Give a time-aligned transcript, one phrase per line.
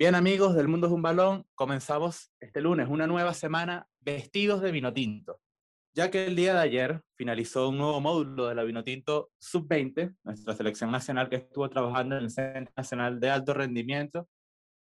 [0.00, 4.72] Bien amigos del Mundo es un Balón, comenzamos este lunes una nueva semana vestidos de
[4.72, 5.42] vino tinto,
[5.94, 10.16] ya que el día de ayer finalizó un nuevo módulo de la vino tinto sub-20,
[10.24, 14.26] nuestra selección nacional que estuvo trabajando en el Centro Nacional de Alto Rendimiento,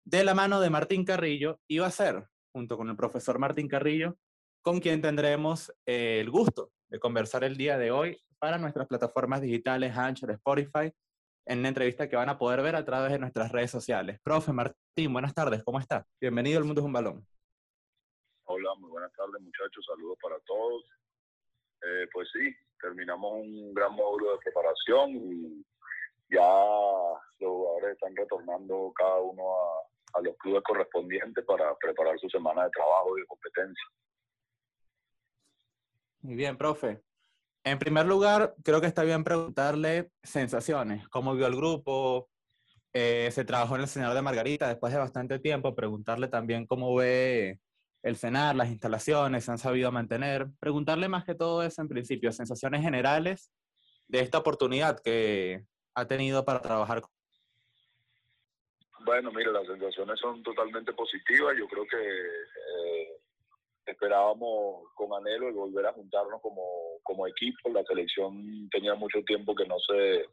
[0.03, 3.69] de la mano de Martín Carrillo, y va a ser, junto con el profesor Martín
[3.69, 4.17] Carrillo,
[4.61, 9.39] con quien tendremos eh, el gusto de conversar el día de hoy para nuestras plataformas
[9.39, 10.91] digitales Anchor, Spotify
[11.47, 14.19] en una entrevista que van a poder ver a través de nuestras redes sociales.
[14.21, 16.05] Profe Martín, buenas tardes, ¿cómo está?
[16.19, 17.25] Bienvenido al Mundo es un Balón.
[18.43, 20.83] Hola, muy buenas tardes muchachos, saludos para todos.
[21.81, 25.65] Eh, pues sí, terminamos un gran módulo de preparación y
[26.29, 26.47] ya
[27.39, 32.65] los jugadores están retornando cada uno a, a los clubes correspondientes para preparar su semana
[32.65, 33.85] de trabajo y de competencia.
[36.21, 37.06] Muy bien, profe.
[37.69, 42.29] En primer lugar, creo que está bien preguntarle sensaciones, cómo vio el grupo,
[42.93, 46.95] eh, se trabajó en el Señor de Margarita después de bastante tiempo, preguntarle también cómo
[46.95, 47.59] ve
[48.03, 52.31] el cenar, las instalaciones, se han sabido mantener, preguntarle más que todo eso en principio,
[52.31, 53.51] sensaciones generales
[54.07, 57.01] de esta oportunidad que ha tenido para trabajar.
[59.03, 61.97] Bueno, mira, las sensaciones son totalmente positivas, yo creo que...
[61.97, 63.17] Eh
[63.91, 66.61] esperábamos con anhelo el volver a juntarnos como,
[67.07, 67.69] como equipo.
[67.69, 70.25] La selección tenía mucho tiempo que no se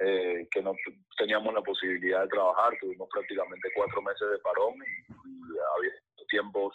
[0.00, 0.74] eh, que no
[1.16, 2.76] teníamos la posibilidad de trabajar.
[2.80, 5.14] Tuvimos prácticamente cuatro meses de parón y,
[5.76, 5.92] había
[6.28, 6.72] tiempos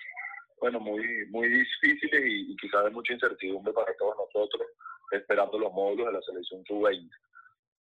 [0.59, 4.67] bueno muy muy difíciles y, quizás de mucha incertidumbre para todos nosotros
[5.11, 7.09] esperando los módulos de la selección sub-20.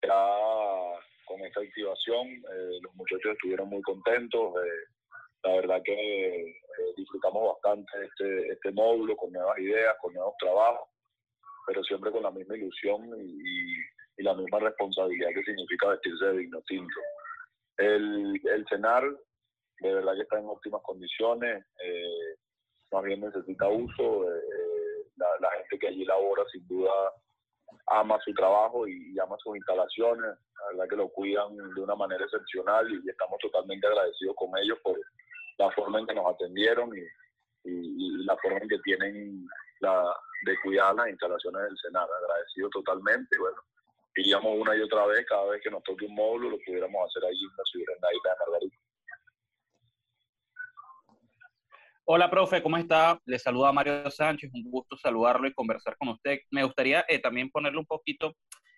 [0.04, 0.38] Ya
[1.26, 4.54] con esta activación eh, los muchachos estuvieron muy contentos.
[4.64, 4.98] Eh,
[5.44, 6.56] la verdad que eh,
[6.96, 10.90] disfrutamos bastante este, este módulo con nuevas ideas, con nuevos trabajos,
[11.68, 16.60] pero siempre con la misma ilusión y, la misma responsabilidad que significa vestirse de digno
[16.66, 17.00] tinto.
[17.78, 19.04] El, el cenar
[19.80, 22.36] de verdad que está en óptimas condiciones, eh,
[22.92, 26.92] más bien necesita uso, eh, la, gente que allí labora sin duda
[27.86, 31.96] ama su trabajo y, y, ama sus instalaciones, la verdad que lo cuidan de una
[31.96, 34.98] manera excepcional y estamos totalmente agradecidos con ellos por,
[35.58, 37.06] la forma en que nos atendieron y,
[38.26, 39.46] la forma en que tienen
[39.80, 42.10] la, de cuidar las instalaciones del Senado.
[42.14, 43.38] Agradecido totalmente.
[43.38, 43.58] Bueno,
[44.16, 47.28] iríamos una y otra vez, cada vez que nos toque un módulo, lo pudiéramos hacer
[47.30, 48.78] allí en la ciudad de Margarita.
[52.10, 53.20] Hola, profe, ¿cómo está?
[53.26, 56.40] Le saluda Mario Sánchez, un gusto saludarlo y conversar con usted.
[56.52, 58.34] Me gustaría eh, también ponerle un poquito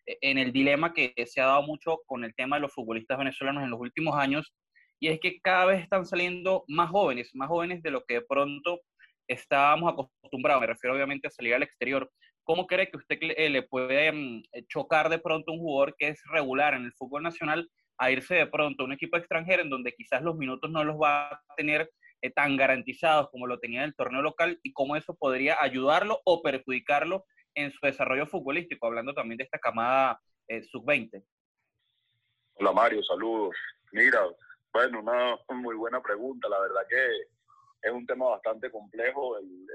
[0.07, 3.19] eh, en el dilema que se ha dado mucho con el tema de los futbolistas
[3.19, 4.51] venezolanos en los últimos años
[4.99, 8.21] y es que cada vez están saliendo más jóvenes, más jóvenes de lo que de
[8.21, 8.79] pronto
[9.29, 12.11] estábamos acostumbrados, me refiero obviamente a salir al exterior.
[12.43, 16.09] ¿Cómo cree que usted eh, le puede mm, eh, chocar de pronto un jugador que
[16.09, 17.69] es regular en el fútbol nacional
[17.99, 20.95] a irse de pronto a un equipo extranjero en donde quizás los minutos no los
[20.95, 21.91] va a tener
[22.21, 26.21] eh, tan garantizados como lo tenía en el torneo local y cómo eso podría ayudarlo
[26.25, 30.19] o perjudicarlo en su desarrollo futbolístico, hablando también de esta camada
[30.71, 31.23] sub-20?
[32.55, 33.55] Hola Mario, saludos.
[33.91, 34.21] Mira,
[34.73, 36.47] bueno, una muy buena pregunta.
[36.49, 37.38] La verdad que
[37.81, 39.67] es un tema bastante complejo el,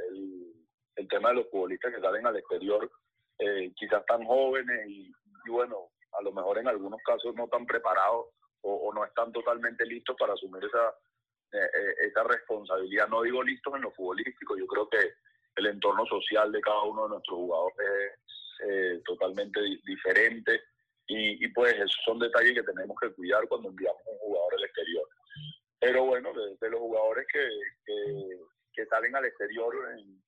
[0.96, 2.90] el, tema de los futbolistas que salen al exterior,
[3.38, 5.12] eh, quizás tan jóvenes y,
[5.48, 8.26] bueno, a lo mejor en algunos casos no tan preparados
[8.62, 10.88] o, no están totalmente listos para asumir esa,
[11.52, 13.08] eh, eh, esa responsabilidad.
[13.08, 15.12] No digo listos en lo futbolístico, yo creo que
[15.56, 17.76] el entorno social de cada uno de nuestros jugadores
[18.60, 20.60] es totalmente diferente
[21.06, 25.08] y, pues esos son detalles que tenemos que cuidar cuando enviamos un jugador al exterior.
[25.78, 27.46] Pero bueno, de, los jugadores que,
[28.72, 30.20] que, salen al exterior en,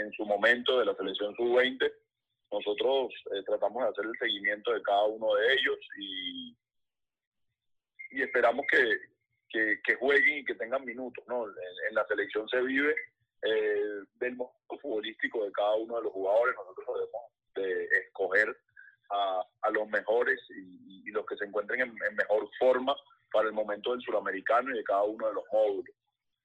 [0.00, 1.92] en, su momento de la selección sub-20,
[2.50, 6.56] nosotros eh, tratamos de hacer el seguimiento de cada uno de ellos y,
[8.10, 8.98] y esperamos que,
[9.50, 11.24] que, que, jueguen y que tengan minutos.
[11.28, 11.46] ¿no?
[11.46, 12.94] En, la selección se vive
[13.42, 16.54] eh, del modo futbolístico de cada uno de los jugadores.
[16.56, 17.22] Nosotros debemos
[17.54, 18.56] de escoger
[19.10, 22.94] a, a los mejores y, los que se encuentren en, mejor forma
[23.32, 25.94] para el momento del suramericano y de cada uno de los módulos.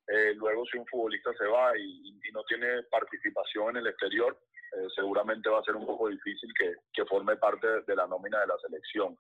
[0.08, 4.36] Eh, luego, si un futbolista se va y, no tiene participación en el exterior,
[4.76, 8.40] eh, seguramente va a ser un poco difícil que, que forme parte de, la nómina
[8.42, 9.16] de la selección.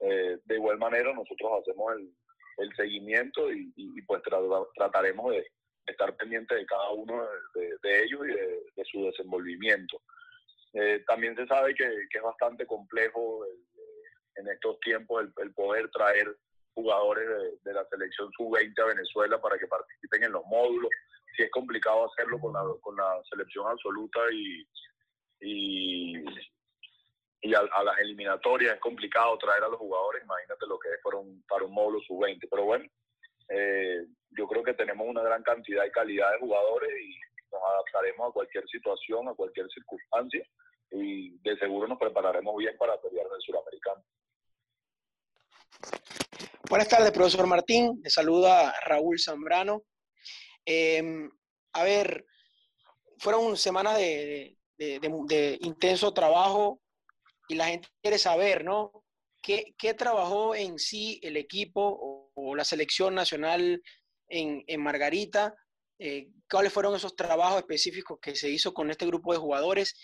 [0.00, 1.94] Eh, de igual manera, nosotros hacemos
[2.58, 4.22] el, seguimiento y, pues
[4.76, 5.46] trataremos de
[5.86, 10.00] estar pendientes de cada uno de, ellos y de, su desenvolvimiento.
[11.06, 13.44] También se sabe que, es bastante complejo
[14.36, 16.36] en estos tiempos el, poder traer
[16.74, 17.28] jugadores
[17.62, 20.90] de, la selección sub-20 a Venezuela para que participen en los módulos.
[21.36, 24.66] Si es complicado hacerlo con la, con la selección absoluta y,
[25.40, 26.24] y,
[27.42, 30.22] y a, las eliminatorias es complicado traer a los jugadores.
[30.24, 32.48] Imagínate lo que es para un, para un módulo sub-20.
[32.50, 32.84] Pero bueno,
[33.48, 37.16] eh, yo creo que tenemos una gran cantidad y calidad de jugadores y
[37.50, 40.44] nos adaptaremos a cualquier situación, a cualquier circunstancia
[40.92, 44.02] y de seguro nos prepararemos bien para pelear en el suramericano.
[46.68, 48.00] Buenas tardes, profesor Martín.
[48.02, 49.82] Le saluda Raúl Zambrano.
[50.64, 51.30] Em,
[51.74, 52.24] a ver,
[53.18, 54.56] fueron semanas de,
[55.60, 56.80] intenso trabajo
[57.48, 59.04] y la gente quiere saber, ¿no?
[59.42, 63.82] ¿Qué, trabajó en sí el equipo o, la selección nacional
[64.28, 65.54] en, Margarita?
[65.98, 69.94] Eh, ¿Cuáles fueron esos trabajos específicos que se hizo con este grupo de jugadores?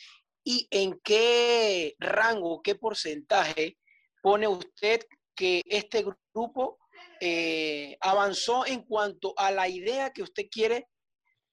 [0.44, 3.78] ¿Y en qué rango, qué porcentaje
[4.22, 5.00] pone usted
[5.38, 6.04] que este
[6.34, 6.78] grupo
[7.20, 10.88] eh, avanzó en cuanto a la idea que usted quiere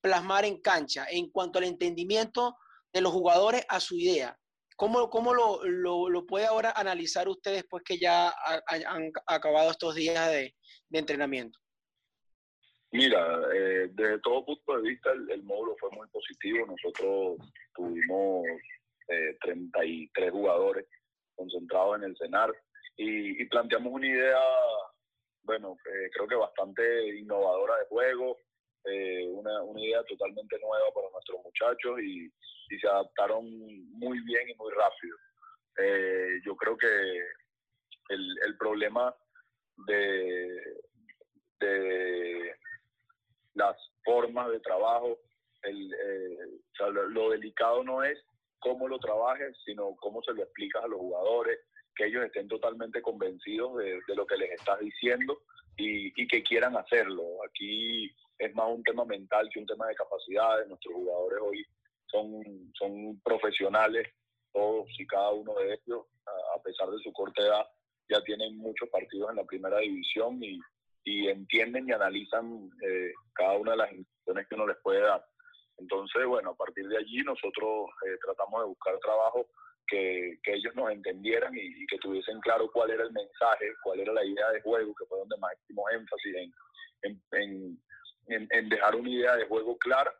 [0.02, 2.56] plasmar en cancha, en cuanto al entendimiento
[2.92, 4.36] de los jugadores a su idea.
[4.76, 8.34] ¿Cómo, cómo lo, lo, puede ahora analizar usted después que ya
[8.68, 10.54] han acabado estos días de,
[10.90, 11.58] de entrenamiento?
[12.92, 16.66] Mira, eh, desde todo punto de vista el, módulo fue muy positivo.
[16.66, 17.38] Nosotros
[17.74, 18.46] tuvimos
[19.10, 20.86] eh, 33 jugadores
[21.36, 22.52] concentrados en el CENAR
[22.98, 24.40] y, planteamos una idea,
[25.44, 28.38] bueno, eh, creo que bastante innovadora de juego,
[28.86, 32.32] eh, una, una, idea totalmente nueva para nuestros muchachos y,
[32.70, 33.46] y se adaptaron
[33.92, 35.18] muy bien y muy rápido.
[35.78, 36.88] Eh, yo creo que
[38.10, 39.14] el, el problema
[39.88, 40.62] de,
[41.60, 42.56] de,
[43.56, 45.18] las formas de trabajo,
[45.64, 45.90] el,
[47.10, 48.18] lo delicado no es
[48.60, 51.60] cómo lo trabajes, sino cómo se lo explicas a los jugadores,
[51.96, 55.42] que ellos estén totalmente convencidos de, lo que les estás diciendo
[55.78, 57.24] y, que quieran hacerlo.
[57.48, 60.68] Aquí es más un tema mental que un tema de capacidades.
[60.68, 61.66] Nuestros jugadores hoy
[62.08, 64.08] son, son profesionales,
[64.54, 66.06] todos y cada uno de ellos,
[66.56, 67.66] a, pesar de su corta edad,
[68.10, 70.60] ya tienen muchos partidos en la primera división y,
[71.06, 75.24] entienden y analizan eh, cada una de las instrucciones que uno les puede dar.
[75.78, 79.46] Entonces, bueno, a partir de allí nosotros eh, tratamos de buscar trabajo
[79.88, 84.24] que, ellos nos entendieran y, que tuviesen claro cuál era el mensaje, cuál era la
[84.24, 85.54] idea de juego, que fue donde más
[85.94, 87.80] énfasis en,
[88.28, 90.14] en, dejar una idea de juego clara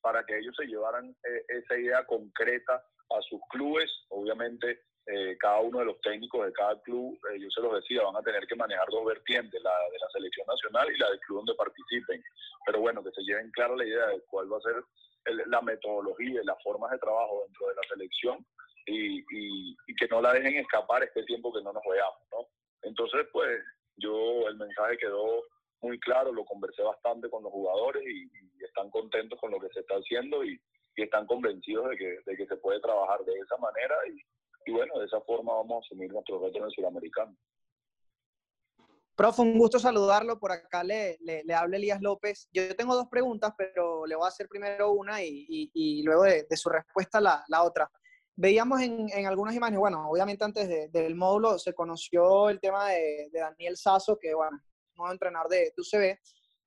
[0.00, 3.90] para que ellos se llevaran eh, esa idea concreta a sus clubes.
[4.08, 8.02] Obviamente, eh, cada uno de los técnicos de cada club, eh, yo se los decía,
[8.02, 11.20] van a tener que manejar dos vertientes, la de la selección nacional y la del
[11.20, 12.22] club donde participen.
[12.64, 14.82] Pero bueno, que se lleven clara la idea de cuál va a ser
[15.46, 18.46] la metodología y las formas de trabajo dentro de la selección
[18.86, 22.46] y, que no la dejen escapar este tiempo que no nos veamos, ¿no?
[22.82, 23.62] Entonces, pues
[23.96, 25.42] yo el mensaje quedó
[25.80, 28.30] muy claro, lo conversé bastante con los jugadores y,
[28.64, 30.60] están contentos con lo que se está haciendo y,
[30.96, 33.94] están convencidos de que, de que se puede trabajar de esa manera
[34.66, 37.36] y, bueno, de esa forma vamos a asumir nuestro reto en el sudamericano.
[39.14, 40.38] Profe, un gusto saludarlo.
[40.38, 42.48] Por acá le, le, habla Elías López.
[42.50, 46.56] Yo tengo dos preguntas, pero le voy a hacer primero una y, luego de, de,
[46.56, 47.90] su respuesta la, la otra.
[48.38, 53.30] Veíamos en, en, algunas imágenes, bueno, obviamente antes del módulo se conoció el tema de,
[53.32, 54.60] Daniel Sasso, que bueno,
[54.94, 56.18] nuevo entrenador de, UCB,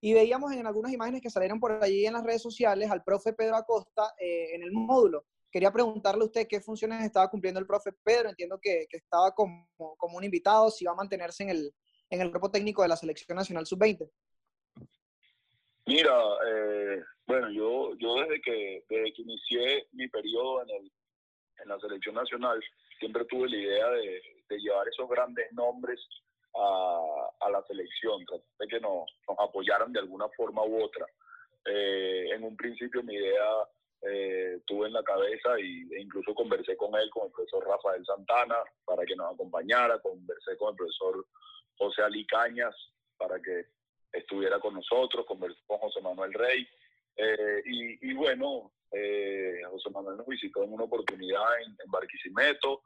[0.01, 3.33] y veíamos en algunas imágenes que salieron por allí en las redes sociales al profe
[3.33, 5.25] Pedro Acosta eh, en el módulo.
[5.51, 8.29] Quería preguntarle a usted qué funciones estaba cumpliendo el profe Pedro.
[8.29, 9.67] Entiendo que, que estaba como,
[9.97, 11.73] como, un invitado, si va a mantenerse en el,
[12.09, 14.09] en el grupo técnico de la Selección Nacional Sub-20.
[15.85, 20.91] Mira, eh, bueno, yo, yo desde, que, desde que inicié mi periodo en el,
[21.61, 22.59] en la selección nacional,
[22.99, 25.99] siempre tuve la idea de, llevar esos grandes nombres
[26.55, 28.25] a, la selección,
[28.59, 29.05] de que nos,
[29.37, 31.05] apoyaran de alguna forma u otra.
[31.65, 33.45] Eh, en un principio mi idea
[34.01, 38.05] eh, tuve en la cabeza y, e incluso conversé con él, con el profesor Rafael
[38.05, 41.25] Santana, para que nos acompañara, conversé con el profesor
[41.77, 42.75] José Ali Cañas
[43.17, 43.65] para que
[44.13, 46.67] estuviera con nosotros, conversé con José Manuel Rey.
[47.15, 52.81] Eh, y, bueno, eh, José Manuel nos visitó en una oportunidad en, Barquisimeto.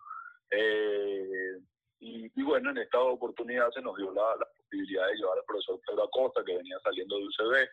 [0.52, 1.58] Eh,
[2.00, 6.04] y, bueno, en esta oportunidad se nos dio la, posibilidad de llevar al profesor Pedro
[6.04, 7.70] Acosta, que venía saliendo de UCB.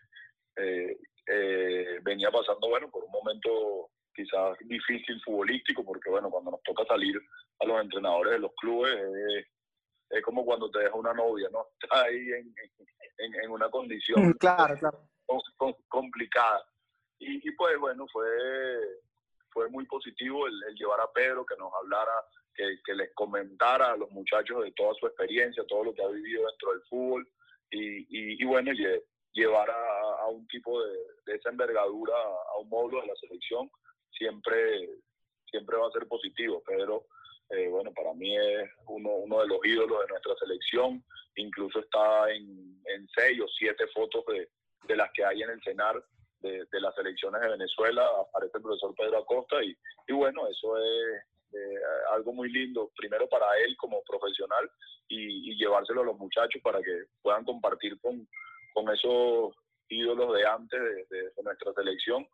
[1.26, 6.84] Eh, venía pasando, bueno, por un momento quizás difícil futbolístico, porque bueno, cuando nos toca
[6.84, 7.20] salir
[7.60, 8.94] a los entrenadores de los clubes,
[10.10, 11.66] es como cuando te deja una novia, ¿no?
[11.80, 12.54] Está ahí en,
[13.18, 15.08] en, una condición claro, claro.
[15.88, 16.64] complicada.
[17.20, 18.26] Y, pues bueno, fue,
[19.50, 22.12] fue muy positivo el, llevar a Pedro, que nos hablara,
[22.54, 26.08] que, que, les comentara a los muchachos de toda su experiencia, todo lo que ha
[26.08, 27.28] vivido dentro del fútbol.
[27.70, 28.72] Y, y, bueno,
[29.32, 30.96] llevar a, un tipo de,
[31.26, 33.70] de, esa envergadura a un módulo de la selección
[34.10, 34.88] siempre,
[35.50, 36.62] siempre va a ser positivo.
[36.66, 37.06] Pedro,
[37.50, 41.04] eh, bueno, para mí es uno, uno de los ídolos de nuestra selección,
[41.36, 44.48] incluso está en en, seis o siete fotos de,
[44.86, 46.02] de, las que hay en el CENAR
[46.40, 50.76] de, de, las elecciones de Venezuela, aparece el profesor Pedro Acosta y, y bueno, eso
[50.78, 51.80] es eh,
[52.12, 54.70] algo muy lindo, primero para él como profesional
[55.08, 58.26] y, y, llevárselo a los muchachos para que puedan compartir con,
[58.72, 59.54] con esos
[59.88, 62.26] ídolos de antes de, nuestra selección.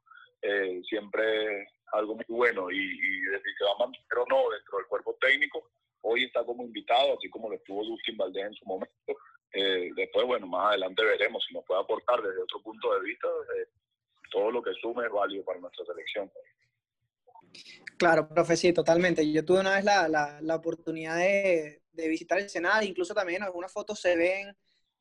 [0.42, 3.20] Eh, siempre algo muy bueno y, y
[3.58, 5.66] que va a mantener o no dentro del cuerpo técnico,
[6.02, 9.12] hoy está como invitado, así como lo estuvo Dustin Valdés en su momento.
[9.52, 13.28] Eh, después, bueno, más adelante veremos si nos puede aportar desde otro punto de vista.
[13.56, 13.66] Eh,
[14.30, 16.30] todo lo que sume es válido para nuestra selección.
[17.98, 19.30] Claro, profe, sí, totalmente.
[19.30, 23.38] Yo tuve una vez la, la, la oportunidad de, de, visitar el Senado, incluso también
[23.38, 24.56] en algunas fotos se ven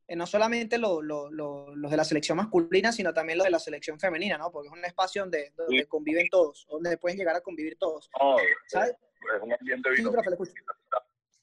[0.07, 4.37] eh, no solamente los de la selección masculina, sino también los de la selección femenina,
[4.37, 4.51] ¿no?
[4.51, 8.09] Porque es un espacio donde, donde conviven todos, donde pueden llegar a convivir todos.
[8.67, 8.91] ¿sabes?
[8.91, 10.53] Es un ambiente vino sí, profe,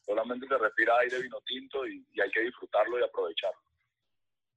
[0.07, 3.61] Solamente se respira aire vino tinto y, y hay que disfrutarlo y aprovecharlo.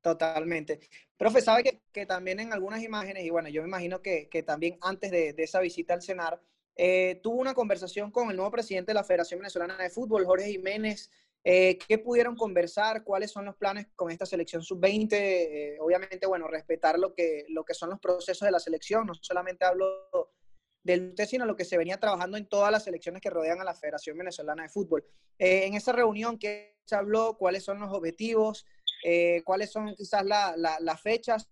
[0.06, 0.82] Totalmente.
[1.18, 4.44] Profe, sabe que, que, también en algunas imágenes, y bueno, yo me imagino que, que
[4.44, 6.40] también antes de, de, esa visita al CENAR,
[6.76, 10.52] eh, tuvo una conversación con el nuevo presidente de la Federación Venezolana de Fútbol, Jorge
[10.52, 11.10] Jiménez.
[11.44, 13.04] Eh, ¿Qué pudieron conversar?
[13.04, 15.10] ¿Cuáles son los planes con esta selección sub-20?
[15.14, 19.08] Eh, obviamente, bueno, respetar lo que, lo que son los procesos de la selección.
[19.08, 19.88] No solamente hablo
[20.84, 23.64] del usted, sino lo que se venía trabajando en todas las selecciones que rodean a
[23.64, 25.04] la Federación Venezolana de Fútbol.
[25.40, 27.38] En esa reunión, ¿qué se habló?
[27.40, 28.68] ¿Cuáles son los objetivos?
[29.08, 31.48] Eh, cuáles son quizás la, la, las fechas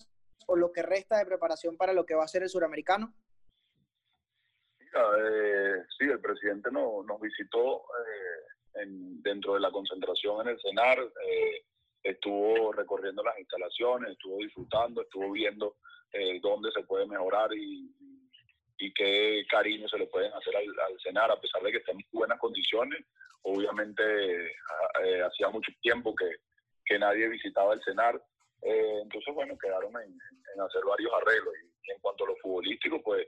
[0.47, 3.13] o lo que resta de preparación para lo que va a ser el suramericano?
[4.81, 10.61] Eh, sí, el presidente no, nos visitó eh, en, dentro de la concentración en el
[10.61, 10.97] CENAR,
[12.01, 15.77] estuvo recorriendo las instalaciones, estuvo disfrutando, estuvo viendo
[16.41, 17.87] dónde se puede mejorar y,
[18.79, 21.91] y, qué cariño se le pueden hacer al, al CENAR, a pesar de que está
[21.91, 23.05] en buenas condiciones.
[23.43, 24.03] Obviamente
[25.23, 26.25] hacía mucho tiempo que,
[26.85, 28.21] que nadie visitaba el CENAR.
[28.61, 30.19] Eh, entonces, bueno, quedaron en,
[30.61, 31.53] hacer varios arreglos.
[31.63, 33.27] Y, en cuanto a lo futbolístico, pues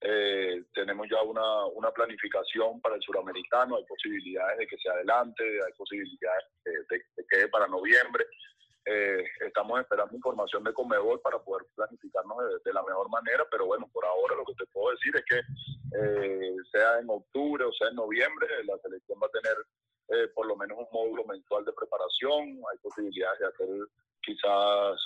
[0.00, 5.44] eh, tenemos ya una, una, planificación para el suramericano, hay posibilidades de que se adelante,
[5.44, 8.24] hay posibilidades de, de que quede para noviembre.
[8.86, 13.66] Eh, estamos esperando información de Comebol para poder planificarnos de, de, la mejor manera, pero
[13.66, 15.40] bueno, por ahora lo que te puedo decir es que
[15.98, 19.56] eh, sea en octubre o sea en noviembre, la selección va a tener
[20.10, 23.68] eh, por lo menos un módulo mensual de preparación, hay posibilidades de hacer
[24.22, 25.00] quizás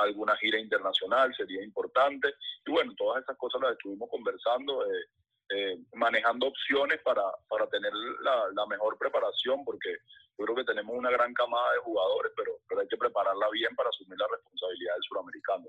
[0.00, 2.34] alguna gira internacional, sería importante.
[2.64, 5.04] Y bueno, todas esas cosas las estuvimos conversando, eh,
[5.50, 9.98] eh, manejando opciones para, para tener la, la, mejor preparación, porque
[10.38, 13.74] yo creo que tenemos una gran camada de jugadores, pero, pero hay que prepararla bien
[13.76, 15.66] para asumir la responsabilidad del suramericano.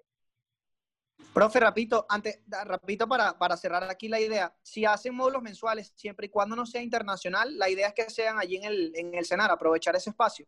[1.34, 6.26] Profe, rapito, antes, rapito para, para cerrar aquí la idea, si hacen módulos mensuales, siempre
[6.26, 9.26] y cuando no sea internacional, la idea es que sean allí en el, en el
[9.26, 10.48] CENAR, aprovechar ese espacio.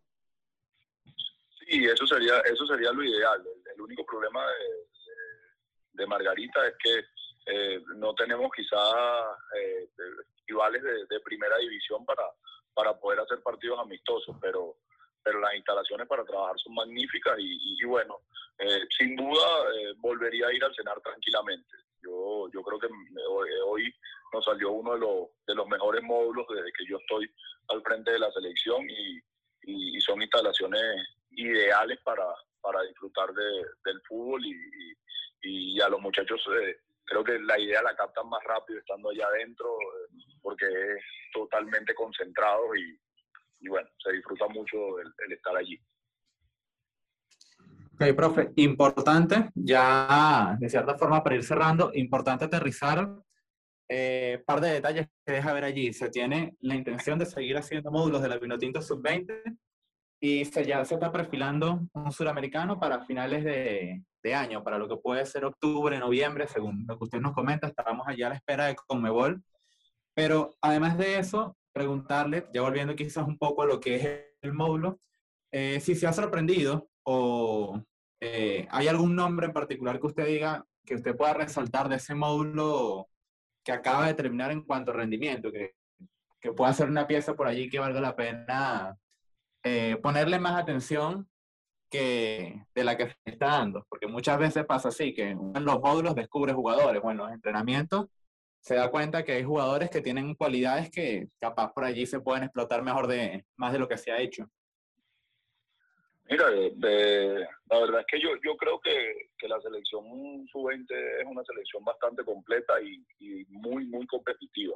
[1.60, 3.46] Sí, eso sería, eso sería lo ideal.
[3.76, 7.04] El, único problema de, de, Margarita es que
[7.46, 8.94] eh, no tenemos quizás
[9.60, 9.90] eh,
[10.48, 12.24] rivales de, de, primera división para,
[12.74, 14.78] para poder hacer partidos amistosos, pero
[15.24, 18.22] pero las instalaciones para trabajar son magníficas y, bueno,
[18.58, 21.76] eh, sin duda eh, volvería a ir al cenar tranquilamente.
[22.02, 22.88] Yo, yo creo que
[23.66, 23.94] hoy,
[24.32, 27.30] nos salió uno de los, de los mejores módulos desde que yo estoy
[27.70, 29.20] al frente de la selección y,
[29.64, 30.82] y son instalaciones
[31.32, 32.26] ideales para,
[32.62, 34.56] para disfrutar de, del fútbol y,
[35.42, 39.26] y, a los muchachos eh, creo que la idea la captan más rápido estando allá
[39.28, 39.68] adentro
[40.42, 43.00] porque es totalmente concentrado y,
[43.60, 45.80] y bueno, se disfruta mucho el, el estar allí.
[47.94, 53.10] Ok, profe, importante, ya de cierta forma para ir cerrando, importante aterrizar
[53.92, 55.92] eh, par de detalles que deja ver allí.
[55.94, 59.58] Se tiene la intención de seguir haciendo módulos de la Vinotinto Sub-20
[60.22, 64.88] y se, ya se está perfilando un suramericano para finales de, de, año, para lo
[64.88, 67.68] que puede ser octubre, noviembre, según lo que usted nos comenta.
[67.68, 69.44] Estábamos allá a la espera de Conmebol.
[70.14, 74.06] Pero además de eso, preguntarle, ya volviendo quizás un poco a lo que es
[74.42, 75.00] el módulo,
[75.50, 77.82] eh, si se ha sorprendido o
[78.20, 82.16] eh, hay algún nombre en particular que usted diga que usted pueda resaltar de ese
[82.16, 83.08] módulo
[83.64, 85.72] que acaba de terminar en cuanto a rendimiento, que,
[86.42, 88.98] que pueda ser una pieza por allí que valga la pena
[89.64, 91.30] eh, ponerle más atención
[91.90, 95.80] que de la que se está dando, porque muchas veces pasa así, que en los
[95.80, 98.08] módulos descubre jugadores, bueno, los entrenamientos
[98.62, 102.44] se da cuenta que hay jugadores que tienen cualidades que capaz por allí se pueden
[102.44, 104.46] explotar mejor de más de lo que se ha hecho.
[106.30, 110.04] Mira, de, la verdad es que yo, yo creo que, que la selección
[110.52, 110.86] sub-20
[111.22, 114.76] es una selección bastante completa y, y muy, muy competitiva.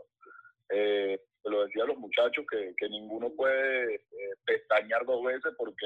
[0.70, 4.02] Eh, te lo decía a los muchachos que, que ninguno puede eh,
[4.46, 5.86] pestañear dos veces porque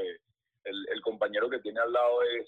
[0.63, 2.47] el, el compañero que tiene al lado es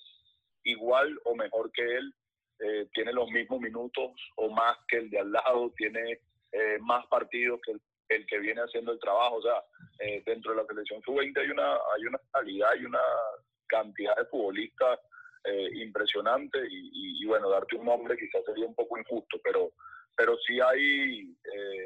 [0.63, 2.13] igual o mejor que él,
[2.59, 6.19] eh, tiene los mismos minutos o más que el de al lado, tiene
[6.51, 7.73] eh, más partidos que
[8.09, 9.35] el, que viene haciendo el trabajo.
[9.35, 9.63] O sea,
[9.99, 13.01] eh, dentro de la selección sub-20 hay una, hay una calidad y una
[13.67, 14.99] cantidad de futbolistas
[15.71, 19.71] impresionante y, bueno, darte un nombre quizás sería un poco injusto, pero,
[20.15, 21.33] pero sí hay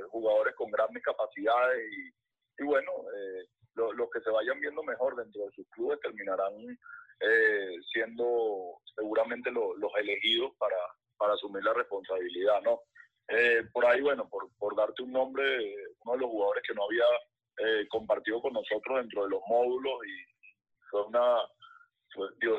[0.10, 1.80] jugadores con grandes capacidades
[2.58, 2.92] y, bueno,
[3.76, 6.52] los que se vayan viendo mejor dentro de sus clubes terminarán
[7.26, 8.26] eh, siendo
[9.24, 10.76] seguramente los elegidos para,
[11.18, 12.82] para asumir la responsabilidad, ¿no?
[13.30, 15.44] Eh, por ahí, bueno, por, por darte un nombre,
[16.04, 17.06] uno de los jugadores que no había
[17.58, 21.38] eh, compartido con nosotros dentro de los módulos y fue una,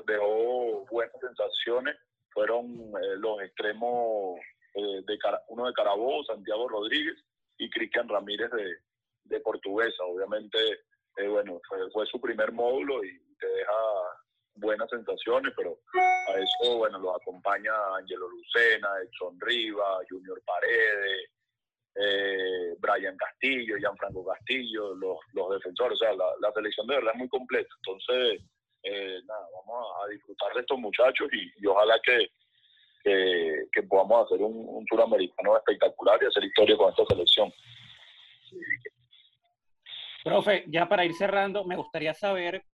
[0.07, 1.97] dejó buenas sensaciones,
[2.33, 4.41] fueron los extremos
[4.75, 5.19] de
[5.49, 7.15] uno de Carabobo, Santiago Rodríguez
[7.59, 8.77] y Cristian Ramírez de,
[9.25, 10.03] de Portuguesa.
[10.05, 10.59] Obviamente,
[11.29, 13.73] bueno, fue, fue, su primer módulo y te deja
[14.65, 21.31] buenas sensaciones, pero a eso, bueno, los acompaña Angelo Lucena, Edson Riva, Junior Paredes,
[21.95, 27.19] eh, Brian Castillo, Gianfranco Castillo, los, los defensores, o sea, la, selección de verdad es
[27.19, 27.69] muy completa.
[27.85, 28.43] Entonces,
[28.83, 32.27] eh, nada, vamos a, disfrutar de estos muchachos y, ojalá que,
[33.05, 37.53] que, podamos hacer un, un suramericano espectacular y hacer historia con esta selección.
[40.25, 42.65] Profe, ya para ir cerrando, me gustaría saber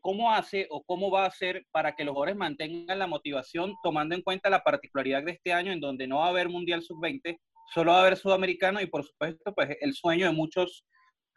[0.00, 4.14] cómo hace o cómo va a hacer para que los jugadores mantengan la motivación tomando
[4.14, 7.38] en cuenta la particularidad de este año en donde no va a haber Mundial Sub-20,
[7.72, 10.84] solo va a haber Sudamericano y por supuesto pues el sueño de muchos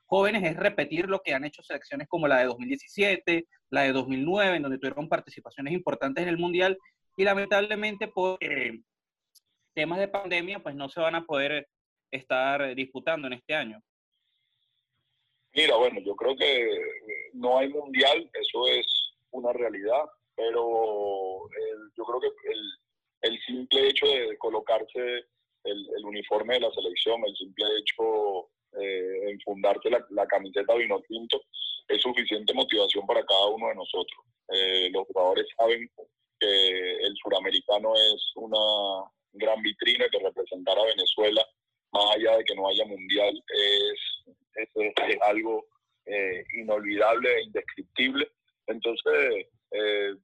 [0.05, 4.57] jóvenes es repetir lo que han hecho selecciones como la de 2017, la de 2009,
[4.57, 6.77] en donde tuvieron participaciones importantes en el Mundial
[7.17, 8.79] y lamentablemente por eh,
[9.73, 11.67] temas de pandemia pues no se van a poder
[12.12, 13.81] estar disputando en este año.
[15.55, 16.67] Mira, bueno, yo creo que
[17.33, 18.85] no hay mundial, eso es
[19.31, 20.03] una realidad,
[20.35, 21.47] pero
[21.95, 22.29] yo creo que
[23.21, 25.25] el, simple hecho de colocarse
[25.63, 31.41] el, uniforme de la selección, el simple hecho de enfundarte la, la camiseta vino tinto,
[31.88, 34.25] es suficiente motivación para cada uno de nosotros.
[34.49, 35.89] Eh, los jugadores saben
[36.39, 41.45] que el suramericano es una gran vitrina que representar a Venezuela,
[41.91, 44.23] más allá de que no haya mundial, es
[44.55, 45.65] es, algo
[46.05, 48.29] eh, inolvidable e indescriptible.
[48.67, 50.15] Entonces, eh,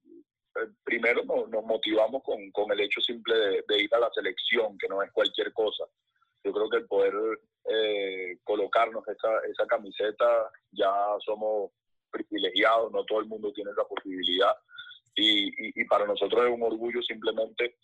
[0.56, 4.88] eh, primero nos, motivamos con, con, el hecho simple de, ir a la selección, que
[4.88, 5.86] no es cualquier cosa.
[6.44, 7.14] Yo creo que el poder
[8.44, 10.92] colocarnos esa, esa camiseta, ya
[11.24, 11.72] somos
[12.10, 14.56] privilegiados, no todo el mundo tiene esa posibilidad.
[15.16, 17.76] Y, y, para nosotros es un orgullo simplemente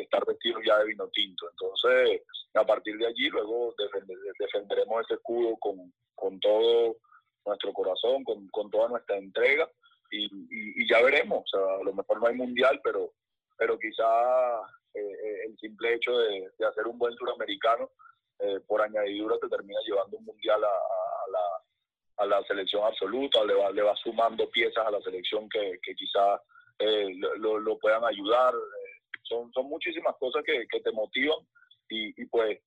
[0.00, 1.48] estar vestidos ya de vino tinto.
[1.50, 2.22] Entonces,
[2.54, 3.74] a partir de allí luego
[4.38, 6.96] defenderemos ese escudo con, con, todo
[7.46, 9.68] nuestro corazón, con, con toda nuestra entrega
[10.10, 11.40] y, y, ya veremos.
[11.44, 13.12] O sea, a lo mejor no hay mundial, pero,
[13.56, 14.04] pero quizá
[14.94, 17.90] eh, eh, el simple hecho de, de, hacer un buen suramericano
[18.38, 23.54] eh, por añadidura te termina llevando un mundial a, la, a la selección absoluta, le
[23.54, 26.40] va, le va sumando piezas a la selección que, que quizá
[27.38, 28.52] lo, lo, puedan ayudar.
[29.22, 31.38] son, son muchísimas cosas que, que te motivan
[31.88, 32.58] y, pues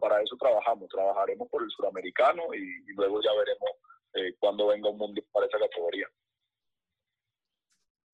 [0.00, 3.70] para eso trabajamos, trabajaremos por el suramericano y, luego ya veremos
[4.16, 6.06] eh, cuando venga un mundial para esa categoría.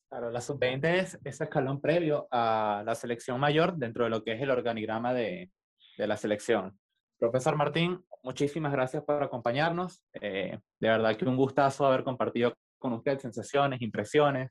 [0.09, 4.33] Claro, la sub-20 es ese escalón previo a la selección mayor dentro de lo que
[4.33, 5.51] es el organigrama de,
[5.97, 6.79] de la selección.
[7.19, 10.03] Profesor Martín, muchísimas gracias por acompañarnos.
[10.21, 14.51] Eh, de verdad que un gustazo haber compartido con usted sensaciones, impresiones,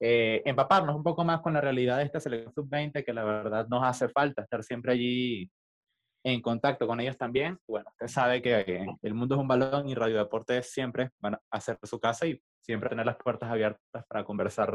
[0.00, 3.66] eh, empaparnos un poco más con la realidad de esta selección sub-20, que la verdad
[3.68, 5.50] nos hace falta estar siempre allí
[6.24, 7.58] en contacto con ellos también.
[7.68, 11.40] Bueno, usted sabe que el mundo es un balón y Radio Deportes siempre van a
[11.50, 14.72] hacer su casa y siempre tener las puertas abiertas para conversar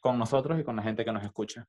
[0.00, 1.66] con nosotros y con la gente que nos escucha.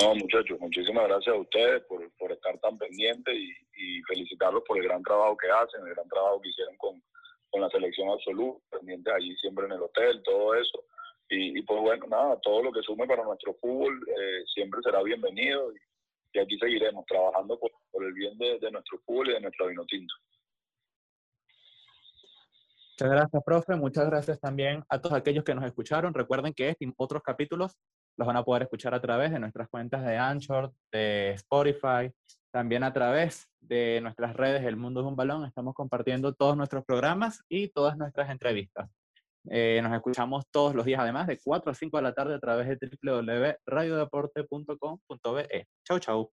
[0.00, 4.76] No, muchachos, muchísimas gracias a ustedes por, por estar tan pendientes y, y, felicitarlos por
[4.76, 7.02] el gran trabajo que hacen, el gran trabajo que hicieron con,
[7.48, 10.84] con la selección absoluta, pendientes allí siempre en el hotel, todo eso.
[11.30, 15.72] Y, pues bueno, nada, todo lo que sume para nuestro fútbol eh, siempre será bienvenido
[15.72, 15.78] y,
[16.40, 17.70] aquí seguiremos trabajando por,
[18.04, 20.14] el bien de, nuestro fútbol y de nuestro vino tinto.
[22.92, 23.74] Muchas gracias, profe.
[23.74, 26.14] Muchas gracias también a todos aquellos que nos escucharon.
[26.14, 27.76] Recuerden que este y otros capítulos
[28.16, 32.12] los van a poder escuchar a través de nuestras cuentas de Anchor, de Spotify,
[32.52, 35.44] también a través de nuestras redes El Mundo es un Balón.
[35.44, 38.88] Estamos compartiendo todos nuestros programas y todas nuestras entrevistas.
[39.50, 42.40] Eh, nos escuchamos todos los días, además, de 4 a 5 de la tarde a
[42.40, 45.68] través de www.radiodeporte.com.be.
[45.84, 46.30] Chau, chau.